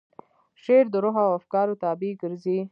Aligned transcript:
شعر 0.63 0.85
د 0.91 0.95
روح 1.03 1.15
او 1.25 1.31
افکارو 1.39 1.79
تابع 1.83 2.11
ګرځي. 2.21 2.59